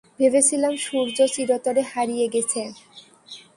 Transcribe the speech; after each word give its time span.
ভেবেছিলাম 0.19 0.73
সূর্য 0.85 1.17
চিরতরে 1.33 1.81
হারিয়ে 1.91 2.27
গেছে। 2.33 2.61